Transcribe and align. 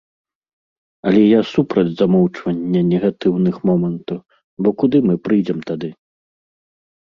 Але 1.09 1.19
я 1.19 1.41
супраць 1.53 1.91
замоўчвання 1.99 2.81
негатыўных 2.93 3.55
момантаў, 3.71 4.19
бо 4.63 4.69
куды 4.81 4.97
мы 5.11 5.15
прыйдзем 5.29 5.59
тады? 5.69 5.89